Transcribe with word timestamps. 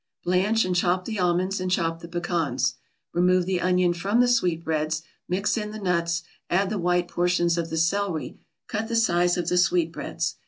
Blanch 0.23 0.65
and 0.65 0.75
chop 0.75 1.05
the 1.05 1.19
almonds, 1.19 1.61
and 1.61 1.69
chop 1.69 1.99
the 1.99 2.07
pecans. 2.07 2.73
Remove 3.13 3.45
the 3.45 3.61
onion 3.61 3.93
from 3.93 4.19
the 4.19 4.27
sweetbreads, 4.27 5.03
mix 5.29 5.57
in 5.59 5.69
the 5.69 5.77
nuts, 5.77 6.23
add 6.49 6.71
the 6.71 6.79
white 6.79 7.07
portions 7.07 7.55
of 7.55 7.69
the 7.69 7.77
celery, 7.77 8.39
cut 8.67 8.87
the 8.87 8.95
size 8.95 9.37
of 9.37 9.47
the 9.47 9.59
sweetbreads. 9.59 10.37